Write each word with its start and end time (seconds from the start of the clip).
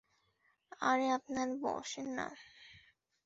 আরে 0.81 1.07
আপনারা 1.11 1.53
বসেন 1.63 2.07
না। 2.17 2.27